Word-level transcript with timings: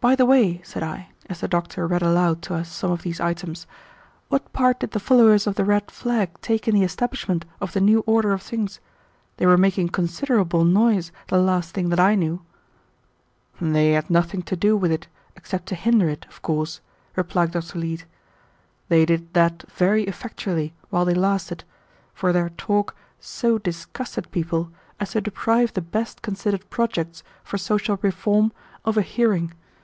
"By 0.00 0.16
the 0.16 0.26
way," 0.26 0.60
said 0.64 0.82
I, 0.82 1.10
as 1.30 1.42
the 1.42 1.46
doctor 1.46 1.86
read 1.86 2.02
aloud 2.02 2.42
to 2.42 2.54
us 2.56 2.68
some 2.68 2.90
of 2.90 3.02
these 3.02 3.20
items, 3.20 3.68
"what 4.30 4.52
part 4.52 4.80
did 4.80 4.90
the 4.90 4.98
followers 4.98 5.46
of 5.46 5.54
the 5.54 5.64
red 5.64 5.92
flag 5.92 6.30
take 6.40 6.66
in 6.66 6.74
the 6.74 6.82
establishment 6.82 7.44
of 7.60 7.72
the 7.72 7.80
new 7.80 8.00
order 8.00 8.32
of 8.32 8.42
things? 8.42 8.80
They 9.36 9.46
were 9.46 9.56
making 9.56 9.90
considerable 9.90 10.64
noise 10.64 11.12
the 11.28 11.38
last 11.38 11.72
thing 11.72 11.88
that 11.90 12.00
I 12.00 12.16
knew." 12.16 12.42
"They 13.60 13.92
had 13.92 14.10
nothing 14.10 14.42
to 14.42 14.56
do 14.56 14.76
with 14.76 14.90
it 14.90 15.06
except 15.36 15.66
to 15.66 15.76
hinder 15.76 16.08
it, 16.08 16.26
of 16.28 16.42
course," 16.42 16.80
replied 17.14 17.52
Dr. 17.52 17.78
Leete. 17.78 18.04
"They 18.88 19.06
did 19.06 19.32
that 19.34 19.62
very 19.70 20.02
effectually 20.02 20.74
while 20.90 21.04
they 21.04 21.14
lasted, 21.14 21.62
for 22.12 22.32
their 22.32 22.48
talk 22.50 22.96
so 23.20 23.56
disgusted 23.56 24.32
people 24.32 24.68
as 24.98 25.10
to 25.12 25.20
deprive 25.20 25.74
the 25.74 25.80
best 25.80 26.22
considered 26.22 26.68
projects 26.70 27.22
for 27.44 27.56
social 27.56 28.00
reform 28.02 28.50
of 28.84 28.96
a 28.96 29.02
hearing. 29.02 29.52